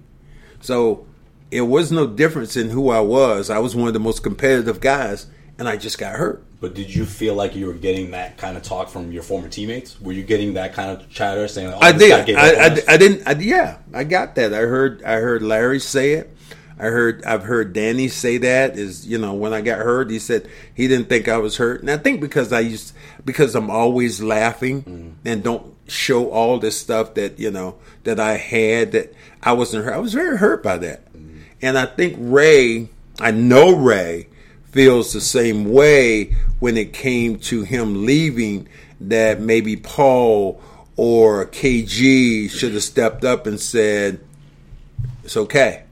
[0.61, 1.07] So
[1.51, 3.51] it was no difference in who I was.
[3.51, 5.27] I was one of the most competitive guys,
[5.59, 6.45] and I just got hurt.
[6.61, 9.49] But did you feel like you were getting that kind of talk from your former
[9.49, 10.01] teammates?
[10.01, 12.37] Were you getting that kind of chatter saying, oh, I did.
[12.37, 13.27] I, I, I, didn't.
[13.27, 14.55] I, yeah, I got that.
[14.55, 15.03] I heard.
[15.03, 16.31] I heard Larry say it.
[16.78, 17.24] I heard.
[17.24, 18.78] I've heard Danny say that.
[18.78, 21.80] Is you know when I got hurt, he said he didn't think I was hurt,
[21.80, 22.92] and I think because I used
[23.24, 25.12] because I'm always laughing mm.
[25.24, 29.85] and don't show all this stuff that you know that I had that I wasn't
[29.85, 29.94] hurt.
[29.94, 31.40] I was very hurt by that, mm.
[31.61, 32.88] and I think Ray.
[33.20, 34.28] I know Ray
[34.72, 38.66] feels the same way when it came to him leaving
[39.00, 40.61] that maybe Paul
[40.96, 44.20] or KG should have stepped up and said,
[45.24, 45.85] It's okay.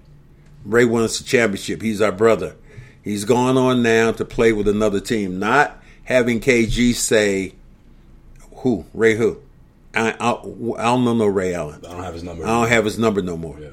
[0.64, 1.82] Ray won us a championship.
[1.82, 2.56] He's our brother.
[3.02, 5.38] He's gone on now to play with another team.
[5.38, 7.54] Not having KG say,
[8.56, 8.84] Who?
[8.92, 9.40] Ray who?
[9.94, 11.84] I, I, I don't know no Ray Allen.
[11.86, 12.44] I don't have his number.
[12.44, 13.58] I don't have his number no more.
[13.58, 13.70] Yeah.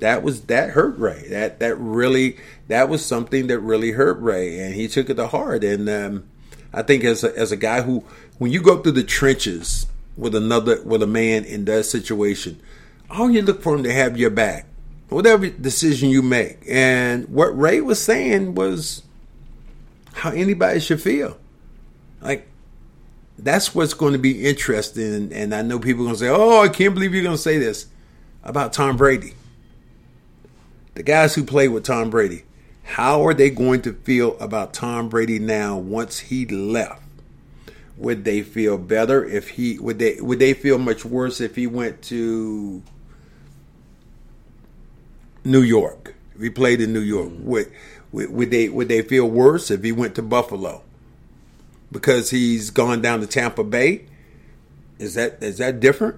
[0.00, 1.28] That was that hurt Ray.
[1.28, 2.36] That that really
[2.68, 5.62] that was something that really hurt Ray, and he took it to heart.
[5.62, 6.24] And um,
[6.72, 8.04] I think as a, as a guy who,
[8.38, 12.60] when you go through the trenches with another with a man in that situation,
[13.08, 14.66] all you look for him to have your back,
[15.08, 16.58] whatever decision you make.
[16.68, 19.02] And what Ray was saying was
[20.14, 21.38] how anybody should feel.
[22.20, 22.48] Like
[23.38, 25.32] that's what's going to be interesting.
[25.32, 27.42] And I know people are going to say, "Oh, I can't believe you're going to
[27.42, 27.86] say this
[28.42, 29.34] about Tom Brady."
[30.94, 32.44] The guys who played with Tom Brady,
[32.84, 37.02] how are they going to feel about Tom Brady now once he left?
[37.96, 41.66] Would they feel better if he would they would they feel much worse if he
[41.66, 42.82] went to
[45.44, 46.14] New York?
[46.34, 47.40] If he played in New York, mm.
[47.42, 47.72] would,
[48.12, 50.82] would would they would they feel worse if he went to Buffalo?
[51.92, 54.06] Because he's gone down to Tampa Bay?
[54.98, 56.16] Is that is that different?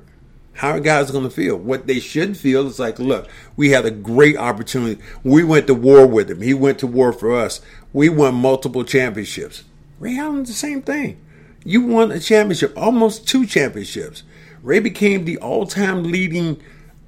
[0.54, 1.56] How are guys going to feel?
[1.56, 5.02] What they should feel is like, look, we had a great opportunity.
[5.22, 6.40] We went to war with him.
[6.40, 7.60] He went to war for us.
[7.92, 9.64] We won multiple championships.
[9.98, 11.20] Ray Allen, the same thing.
[11.62, 14.22] You won a championship, almost two championships.
[14.62, 16.58] Ray became the all-time leading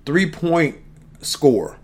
[0.04, 0.76] three-point
[1.22, 1.78] scorer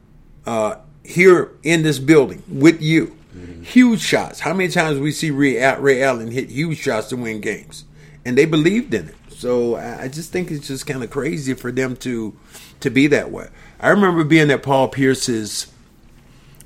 [0.47, 3.17] uh, here in this building with you.
[3.37, 3.63] Mm-hmm.
[3.63, 4.41] Huge shots.
[4.41, 7.85] How many times we see Ray, Ray Allen hit huge shots to win games,
[8.25, 9.17] and they believed in it.
[9.31, 12.37] So I just think it's just kind of crazy for them to
[12.81, 13.49] to be that way.
[13.81, 15.67] I remember being at Paul Pierce's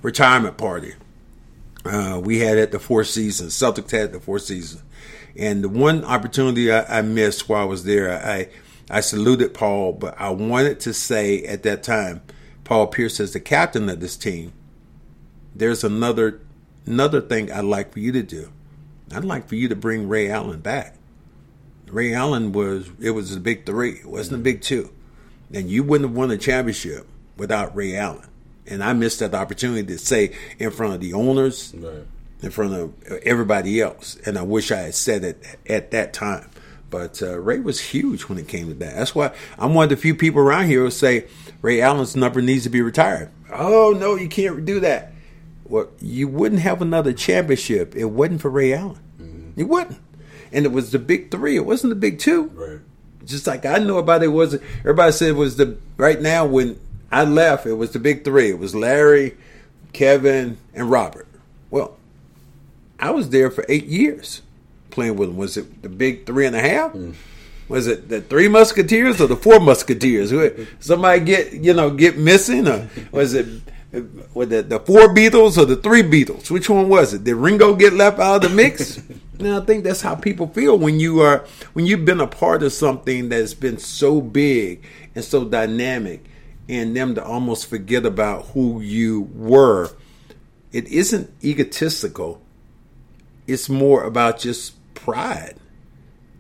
[0.02, 0.94] retirement party.
[1.84, 3.54] Uh, we had at the Four Seasons.
[3.54, 4.82] Celtics had the Four Seasons,
[5.36, 8.48] and the one opportunity I, I missed while I was there, I
[8.90, 12.22] I saluted Paul, but I wanted to say at that time,
[12.68, 14.52] Paul Pierce as the captain of this team.
[15.54, 16.42] There's another
[16.84, 18.52] another thing I'd like for you to do.
[19.10, 20.96] I'd like for you to bring Ray Allen back.
[21.86, 23.92] Ray Allen was it was the big three.
[23.92, 24.90] It wasn't the big two.
[25.50, 27.06] And you wouldn't have won the championship
[27.38, 28.28] without Ray Allen.
[28.66, 32.04] And I missed that opportunity to say in front of the owners, right.
[32.42, 34.18] in front of everybody else.
[34.26, 36.50] And I wish I had said it at that time.
[36.90, 38.96] But uh, Ray was huge when it came to that.
[38.96, 41.26] That's why I'm one of the few people around here who say
[41.60, 43.30] Ray Allen's number needs to be retired.
[43.52, 45.12] Oh no, you can't do that.
[45.64, 47.94] Well, you wouldn't have another championship.
[47.94, 49.00] It wasn't for Ray Allen.
[49.20, 49.60] Mm-hmm.
[49.60, 49.98] You wouldn't
[50.52, 51.56] and it was the big three.
[51.56, 52.44] It wasn't the big two.
[52.54, 52.80] Right.
[53.24, 54.62] Just like I know about it wasn't.
[54.80, 56.78] everybody said it was the right now when
[57.12, 58.50] I left it was the big three.
[58.50, 59.36] It was Larry,
[59.92, 61.26] Kevin, and Robert.
[61.70, 61.96] Well,
[62.98, 64.42] I was there for eight years
[64.98, 65.36] playing with them.
[65.36, 66.92] Was it the big three and a half?
[66.92, 67.14] Mm.
[67.68, 70.32] Was it the three musketeers or the four musketeers?
[70.80, 73.46] Somebody get you know get missing, or was it
[74.34, 76.50] with the, the four Beatles or the three Beatles?
[76.50, 77.22] Which one was it?
[77.22, 79.00] Did Ringo get left out of the mix?
[79.38, 82.64] now I think that's how people feel when you are when you've been a part
[82.64, 84.84] of something that's been so big
[85.14, 86.24] and so dynamic,
[86.68, 89.90] and them to almost forget about who you were.
[90.72, 92.42] It isn't egotistical.
[93.46, 95.56] It's more about just pride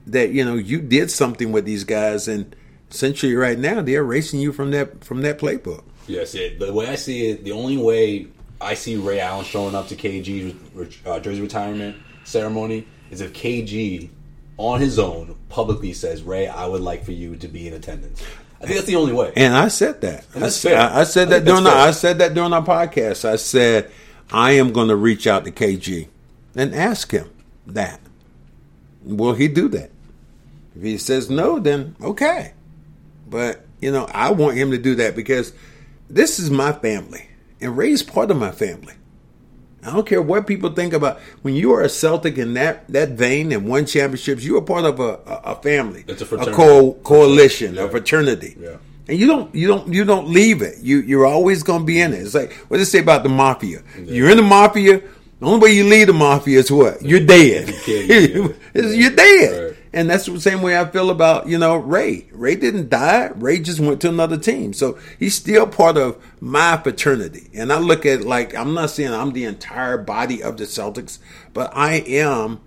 [0.06, 2.54] that you know you did something with these guys, and
[2.90, 5.84] essentially right now they're erasing you from that from that playbook.
[6.06, 8.26] Yes, it, the way I see it, the only way
[8.60, 14.08] I see Ray Allen showing up to KG's uh, jersey retirement ceremony is if KG
[14.56, 18.22] on his own publicly says, "Ray, I would like for you to be in attendance."
[18.60, 19.32] I think that's the only way.
[19.36, 20.26] And I said that.
[20.34, 23.24] I, said, I, I said that during our, I said that during our podcast.
[23.24, 23.90] I said
[24.32, 26.08] I am going to reach out to KG
[26.56, 27.30] and ask him
[27.66, 28.00] that.
[29.16, 29.90] Will he do that?
[30.76, 32.52] If he says no, then okay.
[33.28, 35.52] But you know, I want him to do that because
[36.08, 37.28] this is my family,
[37.60, 38.94] and Ray's part of my family.
[39.84, 43.10] I don't care what people think about when you are a Celtic in that that
[43.10, 44.44] vein and won championships.
[44.44, 47.84] You are part of a, a, a family, it's a, a co- coalition, yeah.
[47.84, 48.56] a fraternity.
[48.58, 48.76] Yeah.
[49.08, 50.78] And you don't you don't you don't leave it.
[50.82, 52.20] You you're always going to be in it.
[52.20, 53.82] It's like what they say about the mafia.
[53.96, 54.12] Yeah.
[54.12, 55.02] You're in the mafia.
[55.40, 57.02] The only way you leave the mafia is what?
[57.02, 57.72] You're dead.
[57.86, 59.68] you're dead.
[59.68, 59.78] Right.
[59.92, 62.26] And that's the same way I feel about, you know, Ray.
[62.32, 63.30] Ray didn't die.
[63.34, 64.72] Ray just went to another team.
[64.72, 67.50] So he's still part of my fraternity.
[67.54, 71.18] And I look at like, I'm not saying I'm the entire body of the Celtics,
[71.54, 72.60] but I am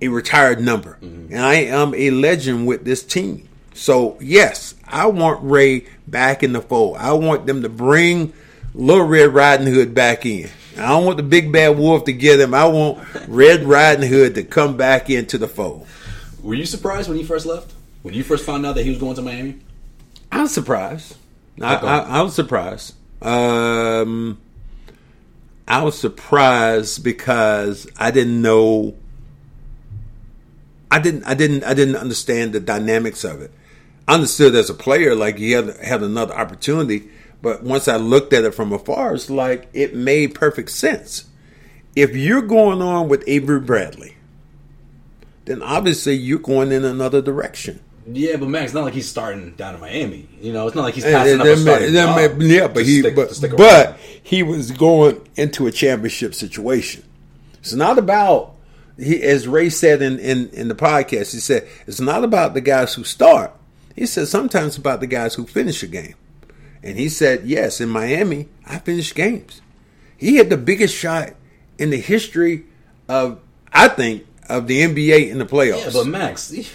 [0.00, 0.98] a retired number.
[1.02, 1.34] Mm-hmm.
[1.34, 3.48] And I am a legend with this team.
[3.74, 6.96] So yes, I want Ray back in the fold.
[6.96, 8.32] I want them to bring
[8.74, 10.50] Little Red Riding Hood back in.
[10.78, 12.54] I don't want the big bad wolf to get him.
[12.54, 15.86] I want Red Riding Hood to come back into the fold.
[16.42, 17.74] Were you surprised when he first left?
[18.02, 19.58] When you first found out that he was going to Miami?
[20.30, 21.16] I was surprised.
[21.60, 22.94] I, I, I, was surprised.
[23.20, 24.38] Um,
[25.66, 28.94] I was surprised because I didn't know.
[30.90, 31.24] I didn't.
[31.24, 31.64] I didn't.
[31.64, 33.50] I didn't understand the dynamics of it.
[34.06, 37.08] I understood as a player, like he had had another opportunity,
[37.42, 41.24] but once I looked at it from afar, it's like it made perfect sense.
[41.96, 44.16] If you're going on with Avery Bradley,
[45.44, 47.80] then obviously you're going in another direction.
[48.10, 50.28] Yeah, but Max, not like he's starting down in Miami.
[50.40, 52.38] You know, it's not like he's And- passing and up a that starting may- job
[52.38, 53.58] may- yeah, but he stick- but, to stick around.
[53.58, 57.02] but he was going into a championship situation.
[57.60, 58.54] It's not about
[58.98, 62.60] he as Ray said in, in, in the podcast, he said, it's not about the
[62.60, 63.52] guys who start.
[63.94, 66.14] He said sometimes it's about the guys who finish a game.
[66.82, 69.60] And he said, Yes, in Miami, I finished games.
[70.16, 71.34] He had the biggest shot
[71.78, 72.64] in the history
[73.08, 73.40] of
[73.72, 75.84] I think, of the NBA in the playoffs.
[75.84, 76.66] Yeah, but Max, he-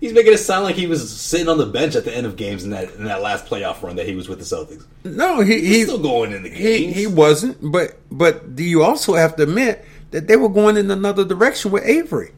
[0.00, 2.36] he's making it sound like he was sitting on the bench at the end of
[2.36, 4.84] games in that in that last playoff run that he was with the Celtics.
[5.04, 6.96] no, he, He's he still going in the he games.
[6.96, 7.58] he wasn't.
[7.72, 11.70] But but do you also have to admit that they were going in another direction
[11.70, 12.32] with Avery.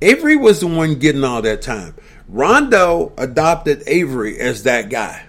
[0.00, 1.94] Avery was the one getting all that time.
[2.28, 5.24] Rondo adopted Avery as that guy.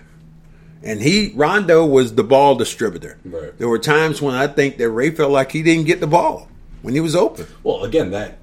[0.83, 3.17] And he Rondo was the ball distributor.
[3.23, 3.57] Right.
[3.57, 6.49] There were times when I think that Ray felt like he didn't get the ball
[6.81, 7.47] when he was open.
[7.63, 8.39] Well, again, that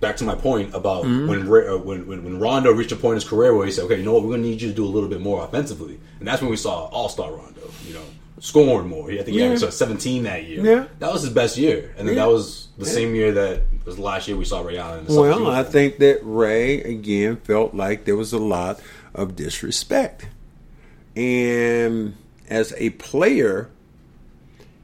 [0.00, 1.28] back to my point about Mm-hmm.
[1.28, 3.72] when, Ra- uh, when when when Rondo reached a point in his career where he
[3.72, 4.22] said, "Okay, you know what?
[4.22, 6.50] We're going to need you to do a little bit more offensively," and that's when
[6.50, 7.70] we saw All Star Rondo.
[7.86, 8.02] You know,
[8.38, 9.10] scoring more.
[9.10, 9.46] I think he Yeah.
[9.46, 10.64] averaged 17 that year.
[10.64, 10.84] Yeah.
[10.98, 12.26] that was his best year, and then Yeah.
[12.26, 15.06] that was the same year that was the last year we saw Ray Allen.
[15.06, 18.78] The Well, I think that Ray again felt like there was a lot
[19.14, 20.26] of disrespect.
[21.18, 22.14] And
[22.48, 23.70] as a player,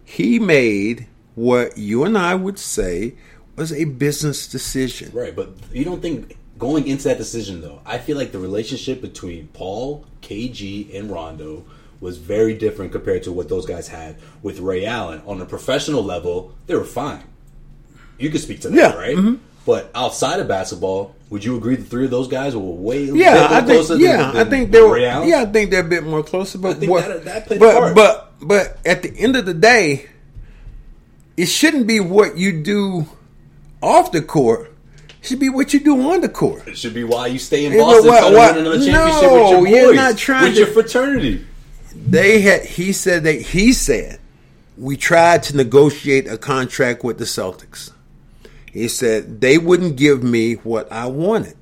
[0.04, 3.14] he made what you and I would say
[3.54, 5.12] was a business decision.
[5.12, 9.00] Right, but you don't think going into that decision though, I feel like the relationship
[9.00, 11.64] between Paul, KG, and Rondo
[12.00, 15.22] was very different compared to what those guys had with Ray Allen.
[15.26, 17.22] On a professional level, they were fine.
[18.18, 19.16] You could speak to that, Yeah, right?
[19.16, 19.38] mhm.
[19.66, 23.48] But outside of basketball, would you agree the three of those guys were way Yeah,
[23.50, 23.66] I think.
[23.86, 24.98] closer Yeah, than, I think they were.
[24.98, 26.58] Yeah, I think they're a bit more closer.
[26.58, 30.06] But what, that- that but but but at the end of the day,
[31.36, 33.06] it shouldn't be what you do
[33.82, 34.70] off the court.
[35.22, 36.68] It should be what you do on the court.
[36.68, 39.60] It should be why you stay in but Boston trying to win another championship No,
[39.60, 41.46] with your boys, not trying with to- your fraternity.
[41.96, 42.64] They had.
[42.66, 44.18] He said that he said
[44.76, 47.90] we tried to negotiate a contract with the Celtics.
[48.74, 51.54] He said they wouldn't give me what I wanted.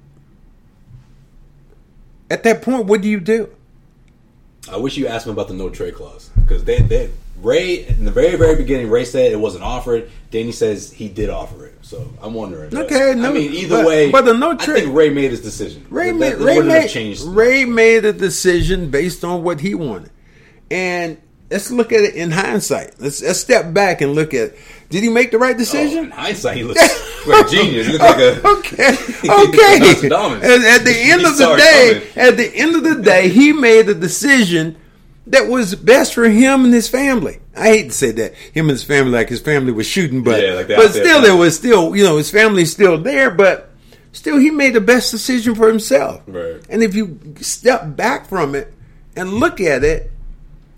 [2.30, 3.50] At that point, what do you do?
[4.70, 8.06] I wish you asked him about the no trade clause because they, they Ray in
[8.06, 10.10] the very very beginning Ray said it wasn't offered.
[10.30, 11.74] Danny says he did offer it.
[11.82, 12.74] So I'm wondering.
[12.74, 14.76] Okay, no, I mean either but- way, but the no trade.
[14.76, 15.84] I think Ray made his decision.
[15.90, 17.24] Ray That- made, that Ray, made, changed.
[17.24, 20.10] Ray made a decision based on what he wanted.
[20.70, 21.20] And
[21.50, 22.94] let's look at it in hindsight.
[22.98, 24.54] Let's, let's step back and look at
[24.92, 26.04] did he make the right Oh, decision?
[26.04, 26.80] in hindsight, he looks
[27.26, 27.86] like a genius.
[27.88, 28.88] He looks like a okay,
[29.48, 29.78] okay.
[29.80, 30.44] Nostradamus.
[30.44, 32.28] At, the end of the day, coming.
[32.28, 34.76] at the end of the day, he made a decision
[35.26, 37.40] that was best for him and his family.
[37.56, 40.40] I hate to say that him and his family, like his family was shooting, but
[40.42, 43.70] Yeah, like but still, there was still you know his family's still there, but
[44.12, 46.22] still he made the best decision for himself.
[46.26, 46.60] Right.
[46.68, 48.72] And if you step back from it
[49.16, 50.11] and look at it,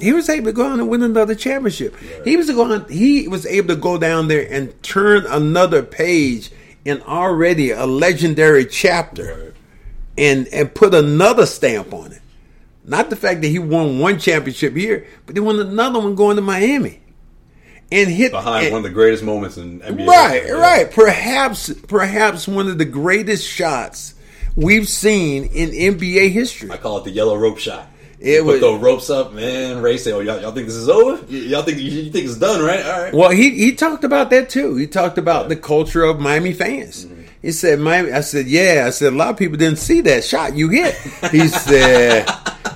[0.05, 1.97] he was able to go on and win another championship.
[2.25, 2.87] He was going.
[2.89, 6.51] He was able to go down there and turn another page
[6.85, 9.55] in already a legendary chapter,
[10.19, 12.21] and and put another stamp on it.
[12.85, 16.37] Not the fact that he won one championship here, but he won another one going
[16.37, 17.01] to Miami,
[17.91, 20.07] and hit behind and- one of the greatest moments in NBA.
[20.07, 20.59] Right, history.
[20.61, 20.91] right.
[20.91, 24.15] Perhaps, perhaps one of the greatest shots
[24.55, 26.71] we've seen in NBA history.
[26.71, 27.89] I call it the yellow rope shot.
[28.25, 29.83] It Put was- the ropes up, man.
[29.83, 31.23] Ray say, "Oh, y'all, y'all think this is over?
[31.31, 32.85] Y- Y'all think you, think it's done, right?
[32.85, 34.77] All right." Well, he he talked about that too.
[34.77, 37.05] He talked about the culture of Miami fans.
[37.05, 37.21] Mm-hmm.
[37.43, 40.25] He said, "Miami." I said, "Yeah." I said, "A lot of people didn't see that
[40.25, 40.95] shot you hit."
[41.31, 42.27] He said,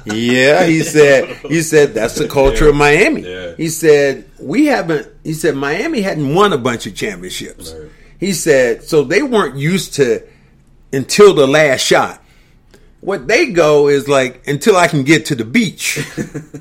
[0.05, 3.55] "Yeah." He said, "He said that's the culture of Miami." Yeah.
[3.57, 7.91] He said, "We haven't." He said, "Miami hadn't won a bunch of championships." Right.
[8.21, 10.23] He said, "So they weren't used to
[10.93, 12.23] until the last shot."
[13.01, 16.01] What they go is like until I can get to the beach.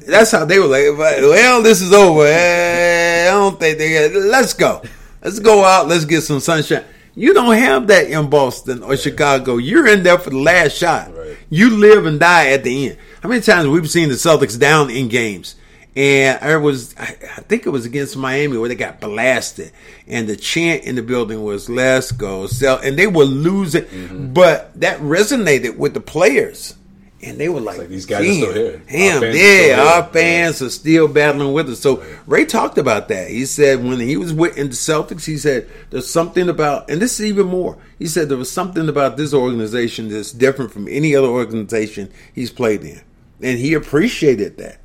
[0.08, 0.98] That's how they were like.
[0.98, 2.26] Well, this is over.
[2.28, 4.10] Eh, I don't think they.
[4.10, 4.84] Let's go.
[5.24, 5.88] Let's go out.
[5.88, 6.86] Let's get some sunshine.
[7.16, 9.58] You don't have that in Boston or Chicago.
[9.58, 11.12] You're in there for the last shot.
[11.18, 11.36] Right.
[11.50, 12.98] You live and die at the end.
[13.24, 15.56] How many times we've seen the Celtics down in games?
[15.98, 19.72] And I was, I, think it was against Miami where they got blasted,
[20.06, 24.34] and the chant in the building was "Let's go, sell," and they were losing, Mm-hmm.
[24.34, 26.76] but that resonated with the players,
[27.24, 29.10] and they were like, like, these guys are still "Damn, here.
[29.10, 32.46] Our fans are yeah, still here." our fans are still battling with us." So Ray
[32.46, 33.32] talked about that.
[33.32, 37.02] He said when he was with in the Celtics, he said there's something about, and
[37.02, 37.76] this is even more.
[37.98, 42.52] He said there was something about this organization that's different from any other organization he's
[42.52, 43.02] played in,
[43.42, 44.82] and he appreciated that.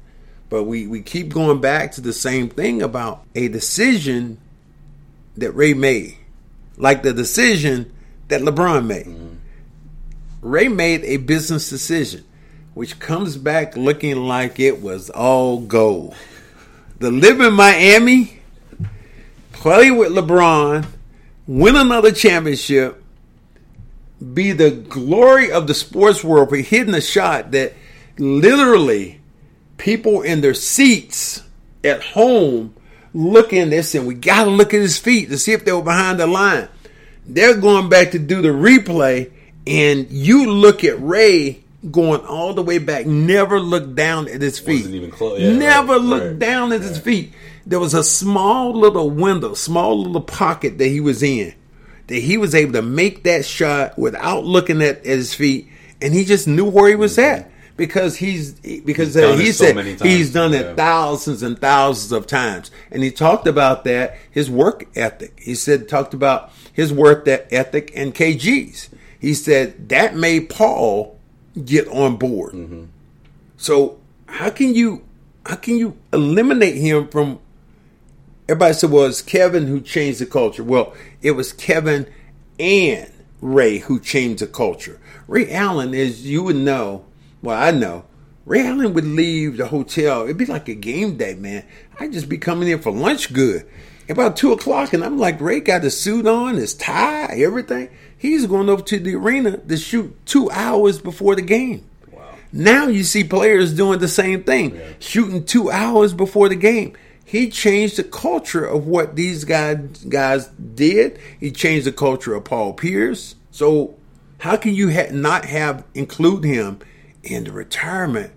[0.53, 4.37] But we, we keep going back to the same thing about a decision
[5.39, 6.19] that Ray made,
[6.77, 7.91] like the decision
[8.29, 9.07] that LeBron made.
[9.07, 9.37] Mm-hmm.
[10.43, 12.27] Ray made a business decision,
[12.75, 16.15] which comes back looking like it was all gold.
[16.99, 18.39] The live in Miami,
[19.53, 20.85] play with LeBron,
[21.47, 23.03] win another championship,
[24.35, 27.73] be the glory of the sports world for hitting a shot that
[28.19, 29.22] literally
[29.83, 31.43] people in their seats
[31.83, 32.73] at home
[33.13, 35.83] looking this and we got to look at his feet to see if they were
[35.83, 36.69] behind the line.
[37.27, 39.33] They're going back to do the replay,
[39.67, 44.59] and you look at Ray going all the way back, never looked down at his
[44.59, 44.83] feet.
[44.83, 45.41] Wasn't even close.
[45.41, 47.33] Yeah, never right, looked right, down at his feet.
[47.67, 51.55] There was a small little window, small little pocket that he was in,
[52.07, 55.69] that he was able to make that shot without looking at, at his feet,
[56.01, 57.43] and he just knew where he was mm-hmm.
[57.43, 60.61] at because he's because He's done uh, he it so said he's done Yeah.
[60.61, 65.39] it thousands and thousands of times, and he talked about that his work ethic.
[65.41, 68.91] He said talked about his work that ethic and KG's.
[69.19, 71.19] He said that made Paul
[71.65, 72.53] get on board.
[72.55, 72.85] Mm-hmm.
[73.57, 75.05] So how can you
[75.47, 77.39] how can you eliminate him from?
[78.49, 82.07] Everybody said, "Well, it's Kevin who changed the culture." Well, it was Kevin
[82.59, 83.11] and
[83.41, 85.01] Ray who changed the culture.
[85.29, 87.05] Ray Allen, as you would know,
[87.43, 88.05] well, I know,
[88.45, 90.25] Ray Allen would leave the hotel.
[90.25, 91.65] It'd be like a game day, man.
[92.01, 93.69] I'd just be coming in for lunch good.
[94.09, 97.89] About two o'clock, and I'm like, Ray got his suit on, his tie, everything.
[98.19, 101.85] He's going over to the arena to shoot two hours before the game.
[102.11, 102.35] Wow.
[102.53, 106.97] Now you see players doing the same thing, shooting two hours before the game.
[107.25, 109.79] He changed the culture of what these guys
[110.09, 111.19] guys did.
[111.41, 113.37] He changed the culture of Paul Pierce.
[113.51, 113.97] So
[114.39, 116.81] how can you ha- not have include him
[117.23, 118.33] in the retirement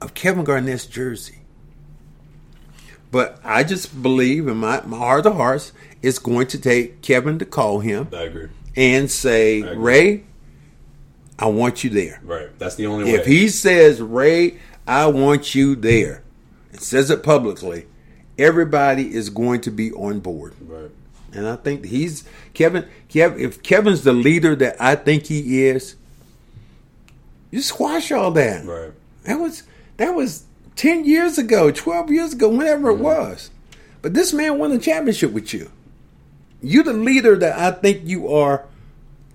[0.00, 1.38] of Kevin Garnett's jersey?
[3.10, 5.72] But I just believe in my, my heart of hearts,
[6.02, 8.48] it's going to take Kevin to call him I agree.
[8.76, 9.76] and say, agree.
[9.76, 10.24] Ray,
[11.38, 12.20] I want you there.
[12.24, 12.58] Right.
[12.58, 13.12] That's the only way.
[13.12, 16.24] If he says, Ray, I want you there,
[16.72, 17.86] and says it publicly,
[18.36, 20.54] everybody is going to be on board.
[20.60, 20.90] Right.
[21.32, 22.86] And I think he's Kevin.
[23.08, 25.96] Kev, if Kevin's the leader that I think he is,
[27.54, 28.64] you squash all that.
[28.66, 28.90] Right.
[29.22, 29.62] That was
[29.96, 30.44] that was
[30.74, 33.00] ten years ago, twelve years ago, whenever Mm-hmm.
[33.00, 33.50] it was.
[34.02, 35.70] But this man won a championship with you.
[36.60, 38.64] You the leader that I think you are.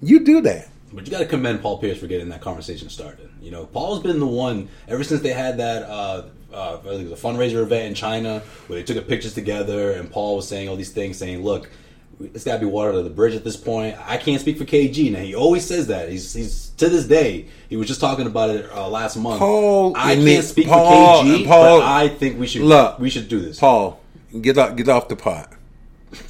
[0.01, 0.67] You do that.
[0.91, 3.29] But you got to commend Paul Pierce for getting that conversation started.
[3.41, 7.01] You know, Paul's been the one ever since they had that uh, uh, I think
[7.07, 10.35] it was a fundraiser event in China where they took the pictures together, and Paul
[10.37, 11.69] was saying all these things, saying, "Look,
[12.19, 14.65] it's got to be water to the bridge at this point." I can't speak for
[14.65, 15.11] KG.
[15.11, 16.09] Now he always says that.
[16.09, 17.45] He's, he's to this day.
[17.69, 19.39] He was just talking about it uh, last month.
[19.39, 23.09] Paul- I can't speak Paul- for KG, Paul- but I think we should Look, we
[23.09, 23.59] should do this.
[23.59, 23.99] Paul,
[24.41, 25.53] get off get off the pot.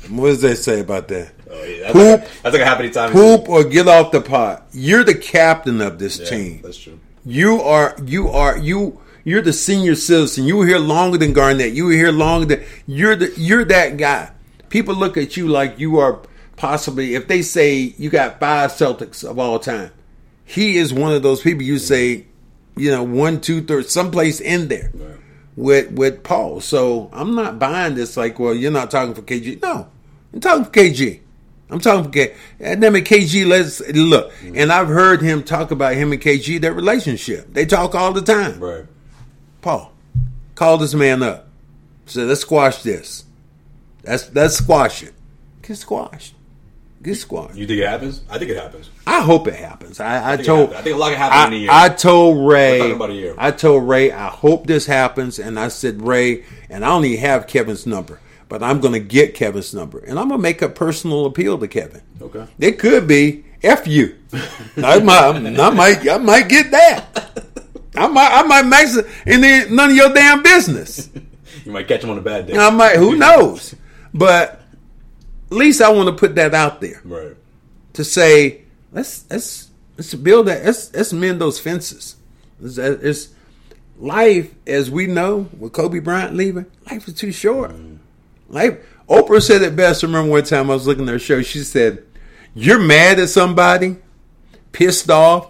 [0.09, 1.31] What does they say about that?
[1.49, 2.19] Oh, yeah, that's, Poop.
[2.21, 3.11] like, that's like a happy time.
[3.13, 4.67] Poop or get off the pot.
[4.73, 6.59] You're the captain of this Yeah, team.
[6.61, 6.99] That's true.
[7.25, 10.45] You are you are you you're the senior citizen.
[10.45, 11.73] You were here longer than Garnett.
[11.73, 14.31] You were here longer than you're the you're that guy.
[14.69, 16.19] People look at you like you are
[16.55, 19.91] possibly if they say you got five Celtics of all time,
[20.45, 22.25] he is one of those people you say,
[22.75, 24.91] you know, one, two, three, someplace in there
[25.55, 26.61] with with Paul.
[26.61, 29.61] So I'm not buying this like, well, you're not talking for KG.
[29.61, 29.87] No.
[30.33, 31.19] I'm talking for KG.
[31.71, 32.35] I'm talking for K.
[32.59, 34.31] And then KG, let's look.
[34.33, 34.57] Mm-hmm.
[34.57, 37.53] And I've heard him talk about him and KG, their relationship.
[37.53, 38.59] They talk all the time.
[38.59, 38.85] Right.
[39.61, 39.93] Paul,
[40.55, 41.47] call this man up.
[42.05, 43.25] Say, let's squash this.
[44.09, 45.13] Let's let's squash it.
[45.61, 46.33] Get squashed.
[47.03, 47.55] Get squashed.
[47.55, 48.23] You think it happens?
[48.27, 48.89] I think it happens.
[49.05, 49.99] I hope it happens.
[49.99, 50.73] I, I, it told.
[50.73, 51.69] I think a lot can happen in a year.
[51.71, 52.89] I told Ray.
[52.91, 53.35] About a year.
[53.37, 54.11] I told Ray.
[54.11, 58.19] I hope this happens, and I said Ray, and I don't even have Kevin's number,
[58.49, 61.59] but I'm going to get Kevin's number, and I'm going to make a personal appeal
[61.59, 62.01] to Kevin.
[62.19, 62.47] Okay.
[62.57, 64.17] It could be f you.
[64.75, 65.35] I might.
[65.35, 66.09] I might.
[66.09, 67.45] I might get that.
[67.95, 68.31] I might.
[68.31, 71.09] I might max it, and then none of your damn business.
[71.65, 72.57] You might catch him on a bad day.
[72.57, 72.95] I might.
[72.95, 73.75] Who knows?
[74.13, 74.61] But
[75.51, 77.35] at least I want to put that out there Right.
[77.93, 82.15] to say let's let's let's build that let's let's mend those fences.
[82.61, 83.29] It's, it's
[83.97, 86.65] life as we know with Kobe Bryant leaving.
[86.89, 87.71] Life is too short.
[87.71, 87.95] Mm-hmm.
[88.53, 88.77] Life.
[89.07, 90.03] Oprah said it best.
[90.03, 91.41] I remember one time I was looking at her show.
[91.41, 92.03] She said,
[92.53, 93.97] "You're mad at somebody,
[94.71, 95.49] pissed off,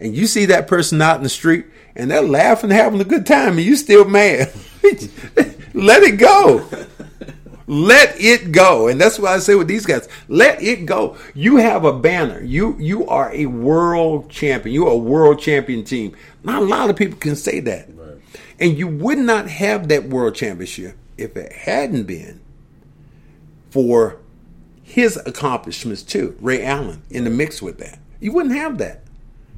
[0.00, 3.24] and you see that person out in the street, and they're laughing, having a good
[3.26, 4.52] time, and you still mad.
[5.74, 6.68] Let it go."
[7.68, 8.88] Let it go.
[8.88, 10.08] And that's what I say with these guys.
[10.26, 11.18] Let it go.
[11.34, 12.42] You have a banner.
[12.42, 14.74] You you are a world champion.
[14.74, 16.16] You are a world champion team.
[16.42, 17.90] Not a lot of people can say that.
[18.58, 22.40] And you would not have that world championship if it hadn't been
[23.70, 24.18] for
[24.82, 26.36] his accomplishments too.
[26.40, 27.98] Ray Allen in the mix with that.
[28.18, 29.04] You wouldn't have that.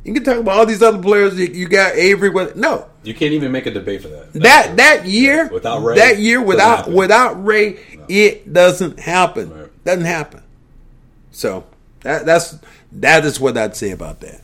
[0.04, 1.38] You can talk about all these other players.
[1.38, 2.30] You, you got Avery.
[2.54, 4.32] No, You can't even make a debate for that.
[4.34, 7.78] that that year Without Ray, that year without without Ray,
[8.08, 9.50] it doesn't happen.
[9.50, 9.84] Right.
[9.84, 10.42] Doesn't happen.
[11.32, 11.64] So
[12.00, 12.58] that that's
[12.92, 14.40] that is what I'd say about that.